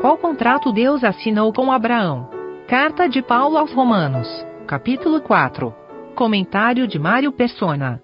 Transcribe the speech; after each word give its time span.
Qual 0.00 0.16
contrato 0.16 0.72
Deus 0.72 1.04
assinou 1.04 1.52
com 1.52 1.70
Abraão? 1.70 2.26
Carta 2.66 3.06
de 3.06 3.20
Paulo 3.20 3.58
aos 3.58 3.70
Romanos, 3.70 4.26
capítulo 4.66 5.20
4. 5.20 5.74
Comentário 6.14 6.88
de 6.88 6.98
Mário 6.98 7.30
Persona. 7.30 8.02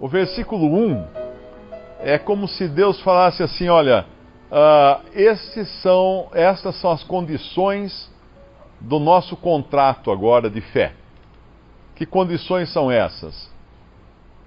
O 0.00 0.08
versículo 0.08 0.66
1 0.66 1.06
é 2.00 2.18
como 2.18 2.48
se 2.48 2.66
Deus 2.66 3.00
falasse 3.02 3.40
assim: 3.44 3.68
olha, 3.68 4.04
uh, 4.50 5.00
esses 5.14 5.68
são, 5.80 6.28
estas 6.32 6.74
são 6.80 6.90
as 6.90 7.04
condições 7.04 8.10
do 8.80 8.98
nosso 8.98 9.36
contrato 9.36 10.10
agora 10.10 10.50
de 10.50 10.60
fé. 10.60 10.92
Que 11.94 12.04
condições 12.04 12.72
são 12.72 12.90
essas? 12.90 13.48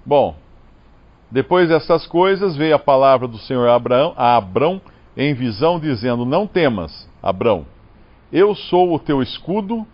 Bom, 0.04 0.36
depois 1.30 1.68
dessas 1.68 2.06
coisas 2.06 2.56
veio 2.56 2.74
a 2.74 2.78
palavra 2.78 3.26
do 3.26 3.38
Senhor 3.38 3.68
a 3.68 3.74
Abraão, 3.74 4.14
a 4.16 4.36
Abrão 4.36 4.80
em 5.16 5.34
visão, 5.34 5.80
dizendo: 5.80 6.24
Não 6.24 6.46
temas, 6.46 7.08
Abrão, 7.22 7.66
eu 8.32 8.54
sou 8.54 8.94
o 8.94 8.98
teu 8.98 9.22
escudo, 9.22 9.86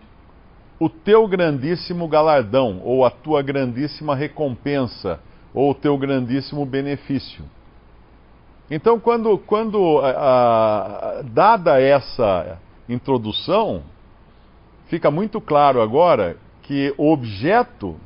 o 0.78 0.88
teu 0.88 1.26
grandíssimo 1.28 2.08
galardão, 2.08 2.80
ou 2.84 3.04
a 3.04 3.10
tua 3.10 3.42
grandíssima 3.42 4.14
recompensa 4.14 5.20
ou 5.54 5.70
o 5.70 5.74
teu 5.74 5.96
grandíssimo 5.98 6.64
benefício. 6.64 7.44
Então, 8.70 8.98
quando, 8.98 9.36
quando 9.38 9.98
a, 9.98 11.18
a, 11.18 11.22
dada 11.22 11.80
essa 11.80 12.58
introdução, 12.88 13.82
fica 14.86 15.10
muito 15.10 15.40
claro 15.40 15.82
agora 15.82 16.36
que 16.62 16.94
o 16.96 17.12
objeto 17.12 17.96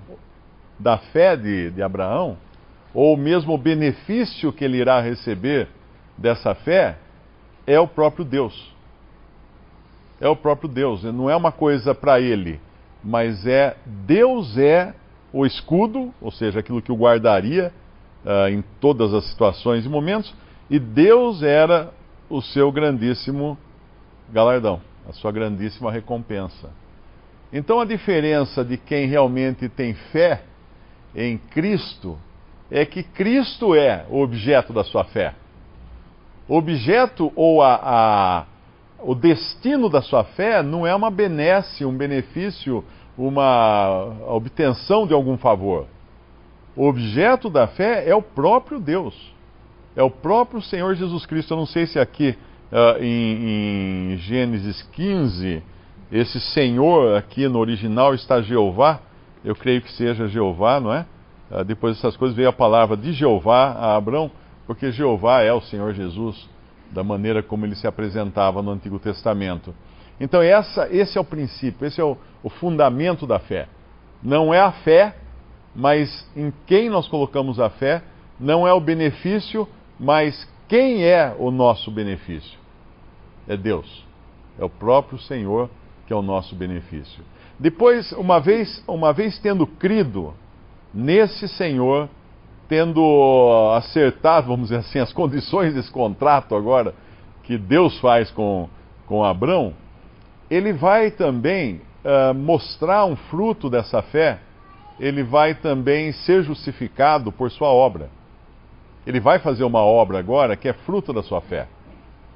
da 0.79 0.99
fé 0.99 1.37
de, 1.37 1.71
de 1.71 1.83
Abraão, 1.83 2.37
ou 2.97 3.15
mesmo 3.15 3.53
o 3.53 3.59
benefício 3.59 4.51
que 4.51 4.65
ele 4.65 4.79
irá 4.79 5.03
receber 5.03 5.69
dessa 6.17 6.55
fé, 6.55 6.97
é 7.67 7.79
o 7.79 7.87
próprio 7.87 8.25
Deus. 8.25 8.75
É 10.19 10.27
o 10.27 10.35
próprio 10.35 10.67
Deus, 10.67 11.05
não 11.05 11.29
é 11.29 11.37
uma 11.37 11.53
coisa 11.53 11.95
para 11.95 12.19
ele, 12.19 12.59
mas 13.05 13.47
é 13.47 13.77
Deus 13.85 14.57
é 14.57 14.95
o 15.31 15.45
escudo, 15.45 16.11
ou 16.23 16.31
seja, 16.31 16.61
aquilo 16.61 16.81
que 16.81 16.91
o 16.91 16.97
guardaria 16.97 17.71
uh, 18.25 18.49
em 18.49 18.65
todas 18.81 19.13
as 19.13 19.27
situações 19.27 19.85
e 19.85 19.91
momentos, 19.91 20.35
e 20.71 20.79
Deus 20.79 21.43
era 21.43 21.93
o 22.31 22.41
seu 22.41 22.73
grandíssimo 22.73 23.59
galardão, 24.33 24.81
a 25.07 25.13
sua 25.13 25.31
grandíssima 25.31 25.93
recompensa. 25.93 26.71
Então 27.53 27.79
a 27.79 27.85
diferença 27.85 28.65
de 28.65 28.79
quem 28.79 29.07
realmente 29.07 29.69
tem 29.69 29.93
fé 29.93 30.45
em 31.15 31.37
Cristo 31.37 32.19
é 32.71 32.85
que 32.85 33.03
Cristo 33.03 33.75
é 33.75 34.05
o 34.11 34.21
objeto 34.21 34.73
da 34.73 34.85
sua 34.85 35.05
fé. 35.05 35.35
O 36.49 36.57
objeto 36.57 37.33
ou 37.35 37.63
a, 37.63 37.75
a, 37.83 38.45
o 39.01 39.15
destino 39.15 39.89
da 39.89 40.01
sua 40.01 40.25
fé 40.25 40.63
não 40.63 40.87
é 40.87 40.95
uma 40.95 41.11
benesse, 41.11 41.85
um 41.85 41.97
benefício 41.97 42.85
uma 43.17 44.15
obtenção 44.27 45.07
de 45.07 45.15
algum 45.15 45.37
favor. 45.39 45.87
O 46.77 46.87
objeto 46.87 47.49
da 47.49 47.67
fé 47.67 48.07
é 48.07 48.15
o 48.15 48.21
próprio 48.21 48.79
Deus, 48.79 49.15
é 49.95 50.03
o 50.03 50.11
próprio 50.11 50.61
Senhor 50.61 50.95
Jesus 50.95 51.25
Cristo. 51.25 51.55
Eu 51.55 51.57
não 51.57 51.67
sei 51.67 51.87
se 51.87 51.99
aqui 51.99 52.37
uh, 52.71 53.03
em, 53.03 54.13
em, 54.13 54.17
Gênesis 54.19 54.83
15, 54.93 55.63
esse 56.13 56.39
Senhor 56.53 57.17
aqui 57.17 57.49
no 57.49 57.59
original 57.59 58.15
está 58.15 58.43
Jeová, 58.43 59.01
eu 59.43 59.55
creio 59.55 59.81
que 59.81 59.91
seja 59.93 60.29
Jeová, 60.29 60.79
não 60.79 60.93
é? 60.93 61.07
Uh, 61.51 61.65
depois 61.65 61.97
dessas 61.97 62.17
coisas 62.17 62.37
veio 62.37 62.49
a 62.49 62.53
palavra 62.53 62.97
de 62.97 63.13
Jeová 63.13 63.73
a 63.73 63.97
Abraão, 63.97 64.31
porque 64.67 64.91
Jeová 64.91 65.43
é 65.43 65.53
o 65.53 65.61
Senhor 65.61 65.95
Jesus, 65.95 66.49
da 66.91 67.05
maneira 67.05 67.43
como 67.43 67.65
ele 67.65 67.75
se 67.75 67.87
apresentava 67.87 68.63
no 68.63 68.71
Antigo 68.71 68.99
Testamento. 68.99 69.75
Então, 70.21 70.43
essa, 70.43 70.89
esse 70.91 71.19
é 71.19 71.21
o 71.21 71.25
princípio, 71.25 71.87
esse 71.87 72.01
é 72.01 72.05
o, 72.05 72.17
o 72.43 72.49
fundamento 72.49 73.27
da 73.27 73.39
fé. 73.39 73.69
Não 74.23 74.53
é 74.53 74.61
a 74.61 74.73
fé, 74.73 75.15
mas 75.75 76.29
em 76.35 76.53
quem 76.67 76.89
nós 76.89 77.07
colocamos 77.07 77.61
a 77.61 77.69
fé, 77.69 78.03
não 78.41 78.67
é 78.67 78.73
o 78.73 78.81
benefício, 78.81 79.69
mas 80.01 80.49
quem 80.69 81.05
é 81.05 81.35
o 81.39 81.51
nosso 81.51 81.91
benefício? 81.91 82.59
É 83.47 83.57
Deus. 83.57 84.05
É 84.59 84.65
o 84.65 84.71
próprio 84.71 85.19
Senhor 85.19 85.71
que 86.07 86.13
é 86.13 86.17
o 86.17 86.23
nosso 86.23 86.55
benefício. 86.55 87.23
Depois, 87.59 88.13
uma 88.13 88.39
vez, 88.39 88.83
uma 88.87 89.13
vez 89.13 89.39
tendo 89.39 89.67
crido 89.67 90.35
nesse 90.97 91.47
Senhor, 91.47 92.09
tendo 92.67 93.71
acertado, 93.77 94.47
vamos 94.47 94.71
dizer 94.71 94.81
assim, 94.81 94.99
as 94.99 95.13
condições 95.13 95.75
desse 95.75 95.91
contrato 95.91 96.57
agora 96.57 96.95
que 97.43 97.59
Deus 97.59 98.01
faz 98.01 98.31
com, 98.31 98.67
com 99.07 99.23
Abraão, 99.23 99.75
ele 100.51 100.73
vai 100.73 101.11
também 101.11 101.83
uh, 102.03 102.35
mostrar 102.35 103.05
um 103.05 103.15
fruto 103.15 103.69
dessa 103.69 104.01
fé, 104.01 104.41
ele 104.99 105.23
vai 105.23 105.55
também 105.55 106.13
ser 106.13 106.43
justificado 106.43 107.31
por 107.31 107.51
sua 107.51 107.69
obra. 107.69 108.09
Ele 109.07 109.21
vai 109.21 109.39
fazer 109.39 109.65
uma 109.65 109.81
obra 109.81 110.19
agora 110.19 110.57
que 110.57 110.67
é 110.67 110.73
fruto 110.73 111.13
da 111.13 111.23
sua 111.23 111.43
fé. 111.43 111.69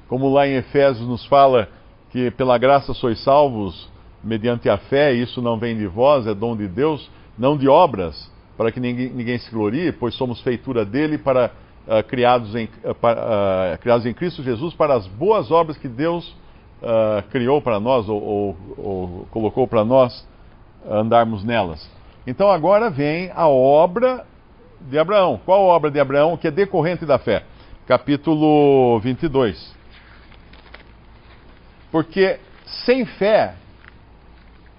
Como 0.07 0.31
lá 0.31 0.47
em 0.47 0.53
Efésios 0.53 1.07
nos 1.07 1.25
fala 1.25 1.67
que 2.11 2.29
pela 2.31 2.57
graça 2.59 2.93
sois 2.93 3.21
salvos 3.23 3.89
mediante 4.23 4.69
a 4.69 4.77
fé, 4.77 5.13
isso 5.13 5.41
não 5.41 5.57
vem 5.57 5.75
de 5.75 5.87
vós, 5.87 6.27
é 6.27 6.33
dom 6.33 6.55
de 6.55 6.67
Deus, 6.67 7.09
não 7.37 7.57
de 7.57 7.67
obras, 7.67 8.30
para 8.57 8.71
que 8.71 8.79
ninguém, 8.79 9.09
ninguém 9.09 9.37
se 9.37 9.49
glorie, 9.51 9.91
pois 9.91 10.15
somos 10.15 10.41
feitura 10.41 10.85
dele 10.85 11.17
para 11.17 11.51
uh, 11.87 12.03
criados, 12.07 12.55
em, 12.55 12.69
uh, 12.83 12.93
para, 12.95 13.77
criados 13.81 14.05
em 14.05 14.13
Cristo 14.13 14.43
Jesus 14.43 14.73
para 14.73 14.95
as 14.95 15.07
boas 15.07 15.51
obras 15.51 15.77
que 15.77 15.87
Deus 15.87 16.27
uh, 16.81 17.23
criou 17.29 17.61
para 17.61 17.79
nós, 17.79 18.07
ou, 18.07 18.21
ou, 18.21 18.57
ou 18.77 19.27
colocou 19.31 19.67
para 19.67 19.83
nós 19.83 20.27
andarmos 20.89 21.43
nelas. 21.43 21.89
Então 22.25 22.49
agora 22.51 22.89
vem 22.89 23.31
a 23.33 23.47
obra 23.47 24.25
de 24.81 24.97
Abraão. 24.97 25.39
Qual 25.45 25.61
a 25.61 25.75
obra 25.75 25.91
de 25.91 25.99
Abraão 25.99 26.37
que 26.37 26.47
é 26.47 26.51
decorrente 26.51 27.05
da 27.05 27.17
fé? 27.17 27.43
Capítulo 27.87 28.99
22. 28.99 29.75
Porque 31.91 32.39
sem 32.85 33.05
fé 33.05 33.55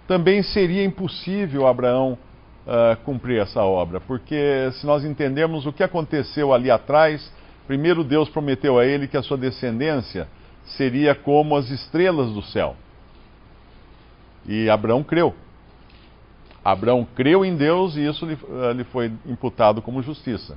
também 0.07 0.43
seria 0.43 0.85
impossível 0.85 1.67
Abraão 1.67 2.19
uh, 2.67 2.97
cumprir 3.05 3.41
essa 3.41 3.63
obra. 3.63 4.01
Porque 4.01 4.71
se 4.73 4.87
nós 4.87 5.05
entendermos 5.05 5.67
o 5.67 5.73
que 5.73 5.83
aconteceu 5.83 6.53
ali 6.53 6.71
atrás, 6.71 7.33
primeiro 7.67 8.05
Deus 8.05 8.29
prometeu 8.29 8.79
a 8.79 8.85
ele 8.85 9.09
que 9.09 9.17
a 9.17 9.23
sua 9.23 9.37
descendência 9.37 10.29
seria 10.65 11.15
como 11.15 11.57
as 11.57 11.71
estrelas 11.71 12.31
do 12.31 12.43
céu. 12.43 12.77
E 14.47 14.69
Abraão 14.69 15.03
creu. 15.03 15.35
Abraão 16.65 17.07
creu 17.15 17.45
em 17.45 17.57
Deus 17.57 17.97
e 17.97 18.07
isso 18.07 18.25
lhe, 18.25 18.35
uh, 18.35 18.73
lhe 18.73 18.85
foi 18.85 19.13
imputado 19.27 19.83
como 19.83 20.03
justiça. 20.03 20.57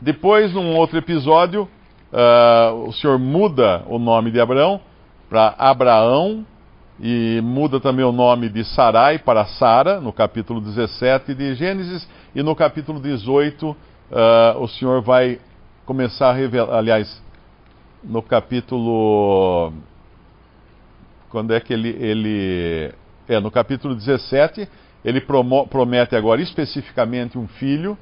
Depois, 0.00 0.52
num 0.52 0.76
outro 0.76 0.98
episódio, 0.98 1.68
uh, 2.12 2.74
o 2.86 2.92
Senhor 2.92 3.18
muda 3.18 3.84
o 3.86 3.98
nome 3.98 4.30
de 4.30 4.40
Abraão 4.40 4.80
para 5.28 5.54
Abraão 5.58 6.46
e 7.00 7.40
muda 7.42 7.78
também 7.78 8.04
o 8.04 8.10
nome 8.10 8.48
de 8.48 8.64
Sarai 8.64 9.18
para 9.18 9.44
Sara, 9.44 10.00
no 10.00 10.12
capítulo 10.12 10.60
17 10.60 11.32
de 11.34 11.54
Gênesis, 11.54 12.08
e 12.34 12.42
no 12.42 12.56
capítulo 12.56 13.00
18 13.00 13.70
uh, 13.70 13.76
o 14.58 14.66
Senhor 14.66 15.00
vai 15.00 15.38
começar 15.86 16.30
a 16.30 16.32
revelar, 16.32 16.76
aliás, 16.76 17.22
no 18.02 18.20
capítulo. 18.20 19.72
Quando 21.30 21.54
é 21.54 21.60
que 21.60 21.72
ele. 21.72 21.90
ele 21.90 22.94
é, 23.28 23.38
no 23.38 23.50
capítulo 23.50 23.94
17, 23.94 24.66
ele 25.04 25.20
promete 25.20 26.16
agora 26.16 26.40
especificamente 26.40 27.38
um 27.38 27.46
filho. 27.46 27.96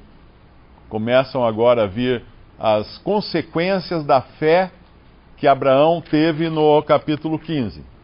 Começam 0.89 1.45
agora 1.45 1.83
a 1.83 1.87
vir 1.87 2.23
as 2.57 2.97
consequências 2.99 4.05
da 4.05 4.21
fé 4.21 4.71
que 5.35 5.45
Abraão 5.45 6.01
teve 6.01 6.49
no 6.49 6.81
capítulo 6.81 7.37
15. 7.37 7.96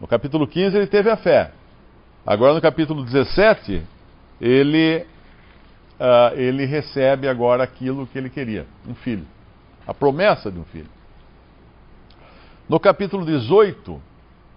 No 0.00 0.06
capítulo 0.06 0.46
15 0.46 0.76
ele 0.76 0.86
teve 0.86 1.10
a 1.10 1.16
fé. 1.16 1.52
Agora 2.26 2.54
no 2.54 2.60
capítulo 2.60 3.04
17, 3.04 3.82
ele, 4.40 5.04
uh, 5.98 6.34
ele 6.34 6.64
recebe 6.64 7.28
agora 7.28 7.62
aquilo 7.62 8.06
que 8.06 8.16
ele 8.16 8.30
queria, 8.30 8.66
um 8.88 8.94
filho. 8.94 9.26
A 9.86 9.92
promessa 9.92 10.50
de 10.50 10.58
um 10.58 10.64
filho. 10.64 10.88
No 12.68 12.80
capítulo 12.80 13.26
18, 13.26 14.00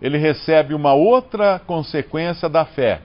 ele 0.02 0.18
recebe 0.18 0.74
uma 0.74 0.94
outra 0.94 1.60
consequência 1.60 2.48
da 2.48 2.64
fé, 2.64 3.02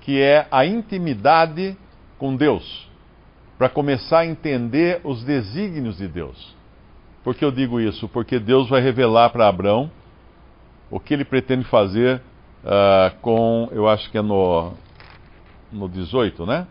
que 0.00 0.20
é 0.20 0.46
a 0.50 0.66
intimidade 0.66 1.76
com 2.18 2.34
Deus, 2.34 2.90
para 3.56 3.68
começar 3.68 4.20
a 4.20 4.26
entender 4.26 5.00
os 5.04 5.22
desígnios 5.22 5.98
de 5.98 6.08
Deus. 6.08 6.54
Por 7.22 7.34
que 7.34 7.44
eu 7.44 7.52
digo 7.52 7.80
isso? 7.80 8.08
Porque 8.08 8.38
Deus 8.38 8.68
vai 8.68 8.80
revelar 8.80 9.30
para 9.30 9.48
Abraão 9.48 9.90
o 10.92 11.00
que 11.00 11.14
ele 11.14 11.24
pretende 11.24 11.64
fazer 11.64 12.20
uh, 12.62 13.16
com, 13.22 13.66
eu 13.72 13.88
acho 13.88 14.10
que 14.10 14.18
é 14.18 14.22
no, 14.22 14.74
no 15.72 15.88
18, 15.88 16.44
né? 16.44 16.66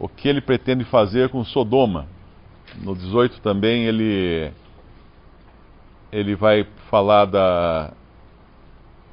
O 0.00 0.08
que 0.08 0.26
ele 0.26 0.40
pretende 0.40 0.84
fazer 0.84 1.28
com 1.28 1.44
Sodoma. 1.44 2.08
No 2.82 2.96
18 2.96 3.40
também 3.40 3.84
ele 3.84 4.50
ele 6.10 6.34
vai 6.34 6.66
falar 6.90 7.26
da, 7.26 7.92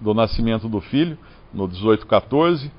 do 0.02 0.16
nascimento 0.16 0.68
do 0.68 0.82
filho, 0.82 1.16
no 1.54 1.68
18, 1.68 2.08
14. 2.08 2.72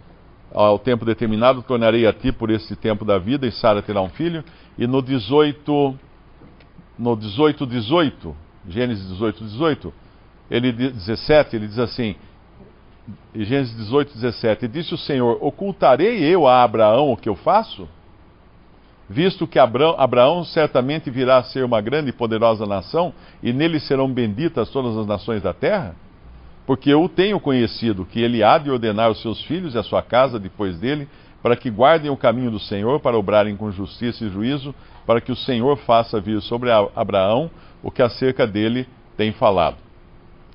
Ao 0.53 0.79
tempo 0.79 1.05
determinado, 1.05 1.63
tornarei 1.63 2.05
a 2.07 2.13
ti 2.13 2.33
por 2.33 2.51
esse 2.51 2.75
tempo 2.75 3.05
da 3.05 3.19
vida, 3.19 3.47
e 3.47 3.53
Sara 3.53 3.81
terá 3.81 4.01
um 4.03 4.09
filho. 4.09 4.45
E 4.77 4.87
no 4.87 5.01
18, 5.01 5.99
no 6.99 7.17
18, 7.17 7.65
18, 7.65 8.37
Gênesis 8.69 9.09
18, 9.09 9.45
18, 9.45 10.04
ele, 10.51 10.73
17, 10.73 11.57
ele 11.57 11.67
diz 11.67 11.79
assim, 11.79 12.15
Gênesis 13.35 13.77
18, 13.77 14.15
17, 14.15 14.65
e 14.65 14.69
disse 14.69 14.95
o 14.95 14.99
Senhor, 14.99 15.39
ocultarei 15.41 16.23
eu 16.23 16.47
a 16.47 16.63
Abraão 16.63 17.13
o 17.13 17.17
que 17.17 17.29
eu 17.29 17.35
faço? 17.35 17.89
visto 19.09 19.47
que 19.47 19.59
Abraão, 19.59 19.95
Abraão, 19.99 20.45
certamente 20.45 21.11
virá 21.11 21.39
a 21.39 21.43
ser 21.43 21.65
uma 21.65 21.81
grande 21.81 22.11
e 22.11 22.13
poderosa 22.13 22.67
nação, 22.67 23.13
e 23.43 23.53
nele 23.53 23.79
serão 23.81 24.11
benditas 24.11 24.71
todas 24.71 24.97
as 24.97 25.07
nações 25.07 25.43
da 25.43 25.53
terra? 25.53 25.95
Porque 26.67 26.91
eu 26.91 27.03
o 27.03 27.09
tenho 27.09 27.39
conhecido, 27.39 28.05
que 28.05 28.21
ele 28.21 28.43
há 28.43 28.57
de 28.57 28.71
ordenar 28.71 29.11
os 29.11 29.21
seus 29.21 29.43
filhos 29.43 29.75
e 29.75 29.79
a 29.79 29.83
sua 29.83 30.03
casa 30.03 30.39
depois 30.39 30.79
dele, 30.79 31.09
para 31.43 31.57
que 31.57 31.71
guardem 31.71 32.11
o 32.11 32.17
caminho 32.17 32.51
do 32.51 32.59
Senhor, 32.59 33.01
para 33.01 33.19
obrarem 33.19 33.55
com 33.55 33.71
justiça 33.71 34.25
e 34.25 34.31
juízo, 34.31 34.75
para 35.07 35.21
que 35.21 35.31
o 35.31 35.37
Senhor 35.37 35.77
faça 35.79 36.19
vir 36.19 36.41
sobre 36.41 36.71
Abraão 36.71 37.51
o 37.83 37.91
que 37.91 38.01
acerca 38.01 38.47
dele 38.47 38.89
tem 39.15 39.31
falado. 39.33 39.77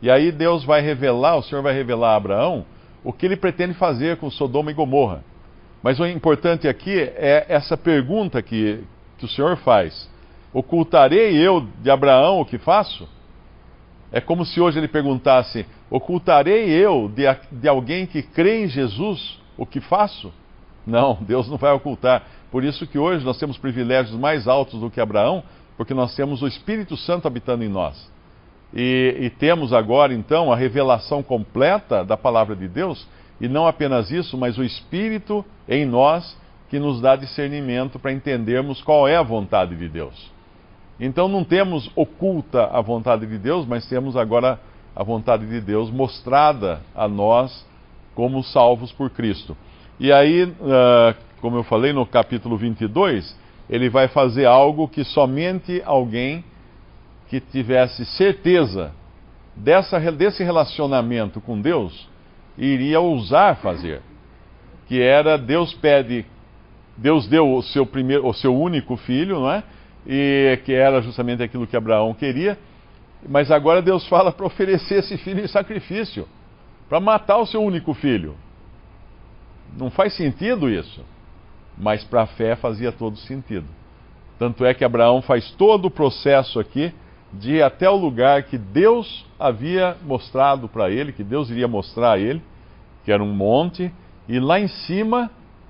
E 0.02 0.10
aí 0.10 0.32
Deus 0.32 0.64
vai 0.64 0.82
revelar, 0.82 1.38
o 1.38 1.44
Senhor 1.44 1.62
vai 1.62 1.74
revelar 1.74 2.14
a 2.14 2.16
Abraão 2.16 2.66
o 3.04 3.14
que 3.14 3.26
ele 3.26 3.36
pretende 3.36 3.74
fazer 3.74 4.18
com 4.18 4.30
Sodoma 4.30 4.72
e 4.72 4.74
Gomorra. 4.74 5.24
Mas 5.82 6.00
o 6.00 6.06
importante 6.06 6.68
aqui 6.68 7.00
é 7.00 7.46
essa 7.48 7.78
pergunta 7.78 8.42
que, 8.42 8.84
que 9.18 9.26
o 9.26 9.30
Senhor 9.30 9.56
faz: 9.58 10.10
Ocultarei 10.54 11.36
eu 11.36 11.66
de 11.82 11.90
Abraão 11.90 12.42
o 12.42 12.46
que 12.46 12.58
faço? 12.58 13.08
É 14.12 14.20
como 14.20 14.46
se 14.46 14.60
hoje 14.60 14.80
ele 14.80 14.88
perguntasse: 14.88 15.66
Ocultarei 15.90 16.70
eu 16.70 17.10
de, 17.14 17.24
de 17.52 17.68
alguém 17.68 18.06
que 18.06 18.22
crê 18.22 18.64
em 18.64 18.68
Jesus 18.68 19.40
o 19.58 19.66
que 19.66 19.80
faço? 19.80 20.34
Não, 20.86 21.18
Deus 21.22 21.50
não 21.50 21.58
vai 21.58 21.72
ocultar. 21.72 22.24
Por 22.52 22.64
isso 22.64 22.88
que 22.88 22.98
hoje 22.98 23.24
nós 23.24 23.38
temos 23.38 23.58
privilégios 23.58 24.18
mais 24.20 24.48
altos 24.48 24.80
do 24.80 24.90
que 24.90 25.00
Abraão, 25.00 25.44
porque 25.78 25.94
nós 25.94 26.16
temos 26.16 26.42
o 26.42 26.48
Espírito 26.48 26.98
Santo 26.98 27.28
habitando 27.28 27.64
em 27.64 27.70
nós. 27.70 28.10
E, 28.74 29.16
e 29.20 29.30
temos 29.30 29.74
agora, 29.74 30.14
então, 30.14 30.52
a 30.52 30.56
revelação 30.56 31.24
completa 31.24 32.04
da 32.04 32.16
palavra 32.16 32.56
de 32.56 32.68
Deus 32.68 33.08
e 33.42 33.48
não 33.48 33.66
apenas 33.66 34.12
isso, 34.12 34.38
mas 34.38 34.58
o 34.58 34.64
Espírito 34.64 35.46
em 35.68 35.86
nós 35.86 36.38
que 36.70 36.78
nos 36.78 37.02
dá 37.02 37.16
discernimento 37.16 37.98
para 37.98 38.12
entendermos 38.12 38.82
qual 38.82 39.08
é 39.08 39.16
a 39.16 39.24
vontade 39.24 39.76
de 39.76 39.90
Deus. 39.90 40.32
Então 41.00 41.28
não 41.28 41.44
temos 41.44 41.90
oculta 41.96 42.66
a 42.66 42.82
vontade 42.82 43.26
de 43.26 43.38
Deus, 43.38 43.66
mas 43.66 43.88
temos 43.88 44.18
agora 44.18 44.60
a 44.96 45.04
vontade 45.04 45.48
de 45.48 45.62
Deus 45.62 45.90
mostrada 45.90 46.82
a 46.94 47.08
nós 47.08 47.66
como 48.14 48.44
salvos 48.44 48.92
por 48.92 49.10
Cristo. 49.10 49.56
E 50.00 50.12
aí, 50.12 50.44
uh, 50.44 51.16
como 51.42 51.56
eu 51.56 51.64
falei 51.64 51.94
no 51.94 52.06
capítulo 52.06 52.58
22, 52.58 53.36
ele 53.70 53.90
vai 53.90 54.10
fazer 54.10 54.46
algo 54.46 54.88
que 54.88 55.04
somente 55.06 55.82
alguém 55.86 56.44
que 57.30 57.40
tivesse 57.40 58.06
certeza 58.06 58.92
dessa, 59.56 60.00
desse 60.12 60.44
relacionamento 60.44 61.40
com 61.40 61.62
Deus 61.62 62.10
iria 62.58 63.00
ousar 63.00 63.58
fazer, 63.58 64.02
que 64.88 65.02
era 65.02 65.38
Deus 65.38 65.74
pede, 65.76 66.26
Deus 66.98 67.28
deu 67.28 67.54
o 67.54 67.62
seu 67.62 67.86
primeiro, 67.86 68.28
o 68.28 68.34
seu 68.34 68.54
único 68.54 68.98
filho, 68.98 69.40
não 69.40 69.52
é? 69.52 69.64
E 70.06 70.60
que 70.66 70.74
era 70.74 71.02
justamente 71.02 71.44
aquilo 71.44 71.68
que 71.68 71.78
Abraão 71.78 72.14
queria, 72.14 72.58
mas 73.28 73.52
agora 73.52 73.82
Deus 73.82 74.08
fala 74.08 74.32
para 74.32 74.46
oferecer 74.46 75.00
esse 75.00 75.18
filho 75.18 75.44
em 75.44 75.48
sacrifício, 75.48 76.28
para 76.90 77.00
matar 77.00 77.38
o 77.38 77.46
seu 77.46 77.62
único 77.62 77.94
filho. 77.94 78.36
Não 79.78 79.92
faz 79.92 80.14
sentido 80.16 80.70
isso, 80.70 81.06
mas 81.78 82.04
para 82.04 82.24
a 82.24 82.28
fé 82.28 82.56
fazia 82.56 82.92
todo 82.92 83.18
sentido. 83.18 83.68
Tanto 84.40 84.66
é 84.66 84.74
que 84.74 84.84
Abraão 84.84 85.22
faz 85.22 85.52
todo 85.52 85.86
o 85.86 85.92
processo 85.92 86.60
aqui 86.60 86.92
de 87.32 87.56
ir 87.56 87.64
até 87.64 87.90
o 87.90 87.96
lugar 87.96 88.44
que 88.44 88.58
Deus 88.58 89.26
havia 89.40 89.96
mostrado 90.04 90.68
para 90.68 90.90
ele, 90.90 91.14
que 91.14 91.24
Deus 91.24 91.50
iria 91.50 91.68
mostrar 91.68 92.14
a 92.14 92.20
ele, 92.20 92.42
que 93.06 93.12
era 93.12 93.24
um 93.24 93.34
monte, 93.34 93.92
e 94.28 94.40
lá 94.40 94.60
em 94.60 94.68
cima 94.68 95.30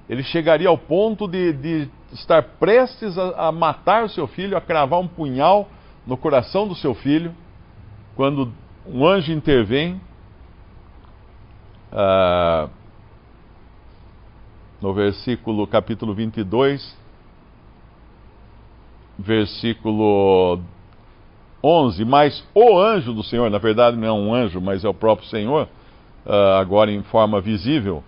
ele 0.10 0.24
chegaria 0.24 0.70
ao 0.70 0.78
ponto 0.78 1.28
de, 1.28 1.54
de 1.54 1.90
estar 2.14 2.42
prestes 2.42 3.18
a, 3.18 3.48
a, 3.48 3.52
matar 3.52 4.04
o 4.04 4.10
seu 4.10 4.28
filho, 4.28 4.58
a 4.58 4.62
cravar 4.62 5.00
um 5.00 5.08
punhal 5.08 5.70
no 6.08 6.18
coração 6.18 6.68
do 6.68 6.76
seu 6.76 6.96
filho, 6.96 7.34
quando 8.16 8.52
um 8.88 9.06
anjo 9.06 9.32
intervém. 9.32 10.02
Uh, 11.92 12.70
no 14.82 14.94
versículo 14.94 15.68
capítulo 15.68 16.14
22, 16.14 16.98
versículo 19.18 20.62
11, 21.64 22.06
mas 22.06 22.44
o 22.54 22.80
anjo 22.80 23.14
do 23.14 23.24
Senhor, 23.24 23.50
na 23.50 23.58
verdade 23.58 23.98
não 23.98 24.08
é 24.08 24.12
um 24.12 24.34
anjo, 24.34 24.62
mas 24.62 24.86
é 24.86 24.90
o 24.90 24.94
próprio 24.94 25.28
Senhor, 25.28 25.68
uh, 26.26 26.60
agora 26.60 26.92
em 26.92 27.04
forma 27.04 27.42
visível, 27.42 28.04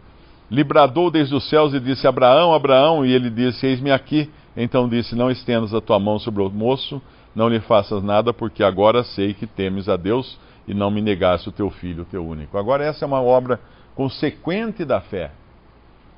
lhe 0.49 0.63
bradou 0.63 1.11
desde 1.11 1.35
os 1.35 1.47
céus 1.49 1.73
e 1.73 1.79
disse: 1.79 2.07
Abraão, 2.07 2.53
Abraão, 2.53 3.05
e 3.05 3.11
ele 3.11 3.29
disse: 3.29 3.65
Eis-me 3.65 3.91
aqui. 3.91 4.29
Então 4.55 4.87
disse: 4.87 5.15
Não 5.15 5.31
estendas 5.31 5.73
a 5.73 5.81
tua 5.81 5.99
mão 5.99 6.19
sobre 6.19 6.41
o 6.41 6.49
moço, 6.49 7.01
não 7.35 7.47
lhe 7.47 7.59
faças 7.61 8.03
nada, 8.03 8.33
porque 8.33 8.63
agora 8.63 9.03
sei 9.03 9.33
que 9.33 9.47
temes 9.47 9.87
a 9.87 9.95
Deus 9.95 10.37
e 10.67 10.73
não 10.73 10.91
me 10.91 11.01
negaste 11.01 11.49
o 11.49 11.51
teu 11.51 11.69
filho, 11.69 12.03
o 12.03 12.05
teu 12.05 12.25
único. 12.25 12.57
Agora, 12.57 12.83
essa 12.83 13.05
é 13.05 13.07
uma 13.07 13.21
obra 13.21 13.59
consequente 13.95 14.85
da 14.85 15.01
fé. 15.01 15.31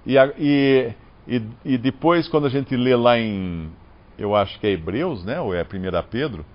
E, 0.06 0.16
e, 0.38 0.94
e, 1.28 1.42
e 1.64 1.78
depois, 1.78 2.28
quando 2.28 2.48
a 2.48 2.50
gente 2.50 2.76
lê 2.76 2.96
lá 2.96 3.18
em, 3.18 3.70
eu 4.18 4.36
acho 4.36 4.60
que 4.60 4.68
é 4.68 4.72
Hebreus, 4.72 5.24
né, 5.24 5.40
ou 5.40 5.54
é 5.56 5.62
1 5.62 5.66
Pedro, 6.10 6.46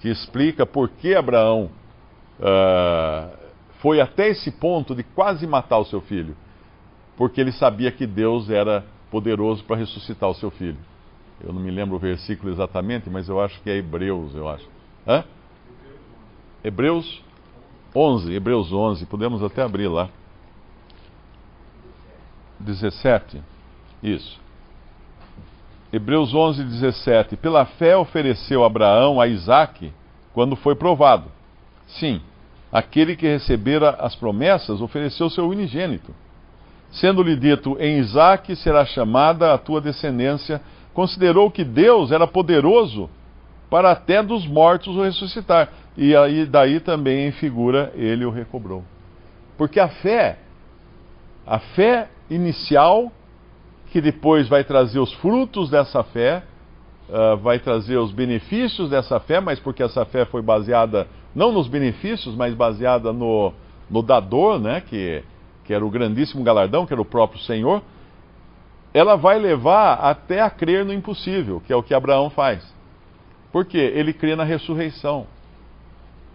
que 0.00 0.08
explica 0.08 0.66
por 0.66 0.90
que 0.90 1.14
Abraão 1.14 1.70
uh, 2.40 3.36
foi 3.80 4.00
até 4.00 4.28
esse 4.28 4.50
ponto 4.50 4.94
de 4.94 5.02
quase 5.02 5.46
matar 5.46 5.78
o 5.78 5.84
seu 5.84 6.00
filho, 6.00 6.36
porque 7.16 7.40
ele 7.40 7.52
sabia 7.52 7.90
que 7.90 8.06
Deus 8.06 8.50
era 8.50 8.84
poderoso 9.10 9.64
para 9.64 9.76
ressuscitar 9.76 10.28
o 10.28 10.34
seu 10.34 10.50
filho. 10.50 10.78
Eu 11.40 11.52
não 11.52 11.60
me 11.60 11.70
lembro 11.70 11.96
o 11.96 11.98
versículo 11.98 12.50
exatamente, 12.50 13.10
mas 13.10 13.28
eu 13.28 13.40
acho 13.40 13.60
que 13.62 13.70
é 13.70 13.76
Hebreus, 13.76 14.34
eu 14.34 14.48
acho. 14.48 14.66
Hã? 15.06 15.24
Hebreus 16.64 17.22
11, 17.94 18.34
Hebreus 18.34 18.72
11, 18.72 19.06
podemos 19.06 19.42
até 19.42 19.62
abrir 19.62 19.88
lá. 19.88 20.10
17, 22.58 23.42
isso. 24.02 24.40
Hebreus 25.96 26.34
11, 26.34 26.62
17. 26.62 27.36
Pela 27.36 27.64
fé 27.64 27.96
ofereceu 27.96 28.64
Abraão 28.64 29.18
a 29.18 29.26
Isaque 29.26 29.92
quando 30.34 30.54
foi 30.54 30.74
provado. 30.74 31.30
Sim, 31.86 32.20
aquele 32.70 33.16
que 33.16 33.26
recebera 33.26 33.90
as 33.98 34.14
promessas 34.14 34.82
ofereceu 34.82 35.30
seu 35.30 35.48
unigênito. 35.48 36.14
Sendo-lhe 36.90 37.34
dito, 37.34 37.78
em 37.80 37.98
Isaque 37.98 38.54
será 38.54 38.84
chamada 38.84 39.54
a 39.54 39.58
tua 39.58 39.80
descendência, 39.80 40.60
considerou 40.92 41.50
que 41.50 41.64
Deus 41.64 42.12
era 42.12 42.26
poderoso 42.26 43.08
para 43.70 43.90
até 43.90 44.22
dos 44.22 44.46
mortos 44.46 44.94
o 44.94 45.02
ressuscitar. 45.02 45.70
E 45.96 46.14
aí 46.14 46.44
daí 46.44 46.78
também 46.78 47.26
em 47.26 47.32
figura 47.32 47.90
ele 47.94 48.26
o 48.26 48.30
recobrou. 48.30 48.84
Porque 49.56 49.80
a 49.80 49.88
fé, 49.88 50.38
a 51.46 51.58
fé 51.58 52.10
inicial 52.28 53.10
que 53.96 54.00
depois 54.02 54.46
vai 54.46 54.62
trazer 54.62 54.98
os 54.98 55.10
frutos 55.14 55.70
dessa 55.70 56.02
fé, 56.04 56.42
uh, 57.08 57.34
vai 57.38 57.58
trazer 57.58 57.96
os 57.96 58.12
benefícios 58.12 58.90
dessa 58.90 59.18
fé, 59.18 59.40
mas 59.40 59.58
porque 59.58 59.82
essa 59.82 60.04
fé 60.04 60.26
foi 60.26 60.42
baseada 60.42 61.08
não 61.34 61.50
nos 61.50 61.66
benefícios, 61.66 62.34
mas 62.34 62.52
baseada 62.52 63.10
no, 63.10 63.54
no 63.90 64.02
dador, 64.02 64.60
né, 64.60 64.82
que, 64.82 65.24
que 65.64 65.72
era 65.72 65.82
o 65.82 65.88
grandíssimo 65.88 66.44
galardão, 66.44 66.84
que 66.84 66.92
era 66.92 67.00
o 67.00 67.06
próprio 67.06 67.40
Senhor, 67.40 67.80
ela 68.92 69.16
vai 69.16 69.38
levar 69.38 69.94
até 69.94 70.42
a 70.42 70.50
crer 70.50 70.84
no 70.84 70.92
impossível, 70.92 71.62
que 71.66 71.72
é 71.72 71.76
o 71.76 71.82
que 71.82 71.94
Abraão 71.94 72.28
faz. 72.28 72.70
Por 73.50 73.64
quê? 73.64 73.92
Ele 73.94 74.12
crê 74.12 74.36
na 74.36 74.44
ressurreição. 74.44 75.26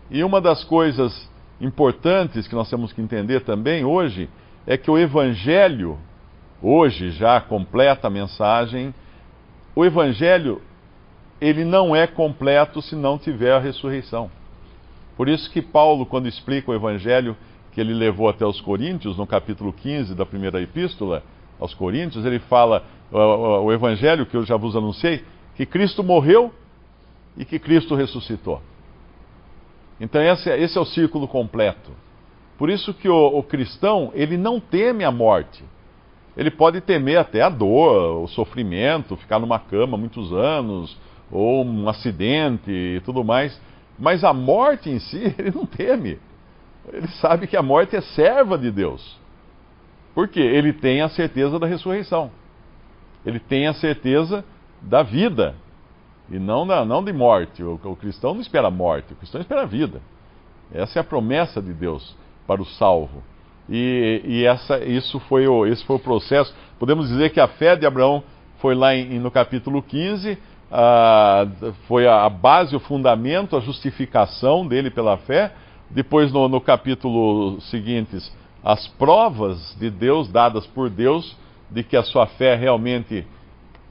E 0.10 0.24
uma 0.24 0.41
das 0.41 0.63
coisas 0.63 1.30
importantes 1.60 2.48
que 2.48 2.56
nós 2.56 2.68
temos 2.72 2.91
que 2.91 3.03
entender 3.03 3.41
também 3.41 3.86
hoje 3.86 4.27
é 4.65 4.75
que 4.77 4.89
o 4.89 4.98
Evangelho 4.98 6.00
hoje 6.62 7.12
já 7.12 7.39
completa 7.41 8.08
a 8.08 8.10
mensagem. 8.10 8.94
O 9.75 9.86
evangelho 9.86 10.62
ele 11.39 11.65
não 11.65 11.96
é 11.96 12.06
completo 12.06 12.82
se 12.82 12.96
não 12.96 13.18
tiver 13.18 13.51
a 13.51 13.60
ressurreição. 13.60 14.30
Por 15.18 15.27
isso 15.27 15.50
que 15.51 15.62
Paulo, 15.62 16.06
quando 16.06 16.27
explica 16.27 16.70
o 16.70 16.75
evangelho 16.75 17.36
que 17.72 17.82
ele 17.82 17.94
levou 17.94 18.30
até 18.30 18.46
os 18.46 18.62
Coríntios, 18.62 19.18
no 19.18 19.25
capítulo 19.25 19.74
15 19.74 20.13
da 20.13 20.25
primeira 20.25 20.62
epístola 20.62 21.24
aos 21.60 21.74
Coríntios, 21.74 22.25
ele 22.25 22.39
fala 22.39 22.84
o, 23.12 23.18
o, 23.18 23.63
o 23.65 23.74
evangelho 23.74 24.25
que 24.25 24.36
eu 24.36 24.44
já 24.44 24.56
vos 24.56 24.75
anunciei, 24.75 25.24
que 25.56 25.65
Cristo 25.65 26.03
morreu 26.03 26.53
e 27.36 27.44
que 27.44 27.58
Cristo 27.58 27.96
ressuscitou. 27.96 28.62
Então 30.00 30.22
esse 30.22 30.50
é, 30.50 30.62
esse 30.62 30.77
é 30.77 30.82
o 30.82 30.86
círculo 30.86 31.27
completo. 31.27 31.91
Por 32.58 32.70
isso 32.70 32.94
que 32.94 33.10
o, 33.10 33.38
o 33.38 33.44
cristão, 33.44 34.12
ele 34.13 34.38
não 34.38 34.60
teme 34.60 35.03
a 35.03 35.12
morte. 35.12 35.63
Ele 36.36 36.50
pode 36.50 36.80
temer 36.82 37.18
até 37.18 37.42
a 37.42 37.50
dor, 37.50 38.24
o 38.24 38.28
sofrimento, 38.28 39.18
ficar 39.18 39.40
numa 39.40 39.60
cama 39.60 39.98
muitos 39.98 40.32
anos, 40.32 40.98
ou 41.30 41.66
um 41.66 41.90
acidente 41.90 42.72
e 42.72 43.02
tudo 43.02 43.24
mais. 43.24 43.60
Mas 44.00 44.24
a 44.24 44.34
morte 44.34 44.90
em 44.90 45.00
si, 45.00 45.36
ele 45.38 45.52
não 45.52 45.66
teme. 45.66 46.20
Ele 46.92 47.08
sabe 47.08 47.48
que 47.48 47.58
a 47.58 47.62
morte 47.62 47.96
é 47.96 48.02
serva 48.02 48.58
de 48.58 48.72
Deus. 48.72 49.20
Por 50.14 50.28
quê? 50.28 50.40
Ele 50.42 50.74
tem 50.74 51.02
a 51.02 51.10
certeza 51.10 51.60
da 51.60 51.68
ressurreição. 51.68 52.32
Ele 53.26 53.40
tem 53.40 53.68
a 53.68 53.74
certeza 53.74 54.44
da 54.82 55.04
vida. 55.04 55.56
E 56.30 56.40
não, 56.40 56.66
da, 56.66 56.84
não 56.84 57.04
de 57.04 57.14
morte. 57.14 57.64
O, 57.64 57.80
o 57.84 57.96
cristão 57.96 58.34
não 58.34 58.42
espera 58.42 58.68
a 58.68 58.72
morte, 58.72 59.14
o 59.14 59.16
cristão 59.16 59.40
espera 59.40 59.64
a 59.64 59.66
vida. 59.66 60.02
Essa 60.74 61.00
é 61.00 61.02
a 61.02 61.04
promessa 61.04 61.62
de 61.62 61.74
Deus 61.74 62.16
para 62.48 62.62
o 62.62 62.66
salvo. 62.66 63.22
E, 63.70 64.22
e 64.25 64.46
essa, 64.46 64.84
isso 64.84 65.20
foi 65.22 65.48
o, 65.48 65.65
esse 65.65 65.84
foi 65.86 65.96
o 65.96 66.00
processo. 66.00 66.53
Podemos 66.80 67.08
dizer 67.08 67.32
que 67.32 67.39
a 67.39 67.48
fé 67.48 67.75
de 67.75 67.86
Abraão 67.86 68.24
foi 68.60 68.75
lá 68.75 68.96
em, 68.96 69.20
no 69.20 69.32
capítulo 69.32 69.82
15, 69.82 70.38
a, 70.72 71.48
foi 71.88 72.08
a, 72.08 72.25
a, 72.25 72.30
base, 72.30 72.75
o 72.75 72.80
fundamento, 72.80 73.56
a 73.56 73.60
justificação 73.60 74.65
dele 74.68 74.89
pela 74.89 75.18
fé. 75.18 75.53
Depois, 75.89 76.32
no, 76.32 76.48
no 76.48 76.62
capítulo 76.62 77.60
seguintes, 77.62 78.32
as 78.63 78.88
provas 78.88 79.75
de 79.80 79.89
Deus, 79.89 80.30
dadas 80.30 80.65
por 80.68 80.89
Deus, 80.89 81.36
de 81.70 81.84
que 81.84 81.98
a 81.98 82.03
sua 82.03 82.27
fé 82.27 82.56
realmente 82.56 83.25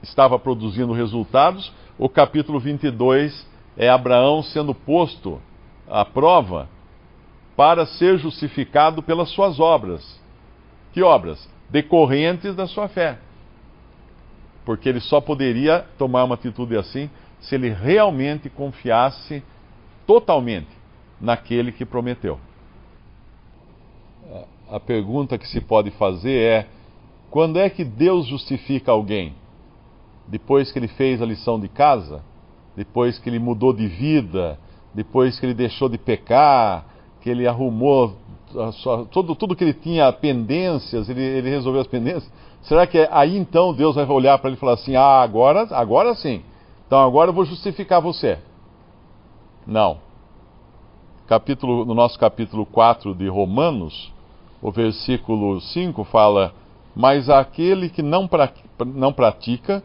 estava 0.01 0.39
produzindo 0.39 0.93
resultados. 0.93 1.71
O 1.97 2.09
capítulo 2.09 2.59
22 2.59 3.47
é 3.77 3.89
Abraão 3.89 4.41
sendo 4.41 4.73
posto 4.73 5.39
à 5.89 6.05
prova 6.05 6.67
para 7.55 7.85
ser 7.85 8.17
justificado 8.17 9.03
pelas 9.03 9.29
suas 9.29 9.59
obras. 9.59 10.19
Que 10.93 11.01
obras? 11.01 11.49
Decorrentes 11.69 12.55
da 12.55 12.67
sua 12.67 12.87
fé. 12.87 13.17
Porque 14.65 14.89
ele 14.89 14.99
só 14.99 15.19
poderia 15.19 15.85
tomar 15.97 16.23
uma 16.23 16.35
atitude 16.35 16.77
assim 16.77 17.09
se 17.39 17.55
ele 17.55 17.69
realmente 17.69 18.49
confiasse 18.49 19.43
totalmente 20.05 20.69
naquele 21.19 21.71
que 21.71 21.85
prometeu. 21.85 22.39
A 24.69 24.79
pergunta 24.79 25.37
que 25.37 25.47
se 25.47 25.59
pode 25.59 25.91
fazer 25.91 26.37
é: 26.39 26.67
quando 27.29 27.59
é 27.59 27.69
que 27.69 27.83
Deus 27.83 28.27
justifica 28.27 28.91
alguém? 28.91 29.33
Depois 30.27 30.71
que 30.71 30.79
ele 30.79 30.87
fez 30.87 31.21
a 31.21 31.25
lição 31.25 31.59
de 31.59 31.67
casa? 31.67 32.23
Depois 32.75 33.19
que 33.19 33.29
ele 33.29 33.39
mudou 33.39 33.73
de 33.73 33.87
vida? 33.87 34.57
Depois 34.93 35.39
que 35.39 35.45
ele 35.45 35.53
deixou 35.53 35.89
de 35.89 35.97
pecar? 35.97 36.85
Que 37.21 37.29
ele 37.29 37.47
arrumou 37.47 38.15
sua, 38.73 39.05
tudo, 39.05 39.35
tudo 39.35 39.55
que 39.55 39.63
ele 39.63 39.73
tinha 39.73 40.11
pendências, 40.11 41.07
ele, 41.07 41.21
ele 41.21 41.49
resolveu 41.49 41.81
as 41.81 41.87
pendências. 41.87 42.31
Será 42.63 42.85
que 42.85 43.07
aí 43.11 43.37
então 43.37 43.73
Deus 43.73 43.95
vai 43.95 44.05
olhar 44.05 44.37
para 44.37 44.49
ele 44.49 44.57
e 44.57 44.59
falar 44.59 44.73
assim: 44.73 44.95
ah, 44.95 45.21
agora, 45.21 45.67
agora 45.71 46.13
sim, 46.15 46.43
então 46.85 46.99
agora 46.99 47.29
eu 47.29 47.33
vou 47.33 47.45
justificar 47.45 48.01
você? 48.01 48.39
Não. 49.65 49.99
Capítulo, 51.27 51.85
no 51.85 51.93
nosso 51.93 52.19
capítulo 52.19 52.65
4 52.65 53.15
de 53.15 53.27
Romanos, 53.29 54.11
o 54.61 54.71
versículo 54.71 55.61
5 55.61 56.03
fala: 56.05 56.53
Mas 56.95 57.29
aquele 57.29 57.89
que 57.89 58.01
não, 58.01 58.27
pra, 58.27 58.51
não 58.85 59.13
pratica, 59.13 59.81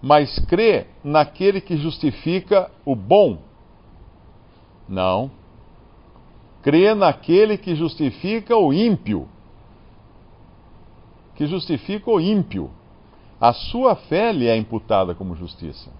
mas 0.00 0.38
crê 0.46 0.86
naquele 1.04 1.60
que 1.60 1.76
justifica 1.76 2.70
o 2.84 2.94
bom. 2.94 3.38
Não 4.88 5.30
crê 6.66 6.96
naquele 6.96 7.56
que 7.56 7.76
justifica 7.76 8.56
o 8.56 8.72
ímpio. 8.72 9.28
Que 11.36 11.46
justifica 11.46 12.10
o 12.10 12.18
ímpio. 12.18 12.72
A 13.40 13.52
sua 13.52 13.94
fé 13.94 14.32
lhe 14.32 14.48
é 14.48 14.56
imputada 14.56 15.14
como 15.14 15.36
justiça. 15.36 15.92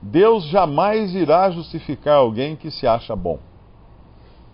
Deus 0.00 0.44
jamais 0.46 1.14
irá 1.14 1.50
justificar 1.50 2.16
alguém 2.16 2.56
que 2.56 2.70
se 2.70 2.86
acha 2.86 3.14
bom, 3.14 3.38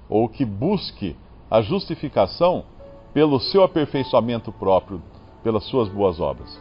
ou 0.09 0.29
que 0.29 0.45
busque 0.45 1.15
a 1.49 1.63
justificação 1.63 2.65
pelo 3.15 3.39
seu 3.39 3.63
aperfeiçoamento 3.63 4.51
próprio, 4.51 5.01
pelas 5.45 5.63
suas 5.67 5.89
boas 5.89 6.19
obras. 6.19 6.61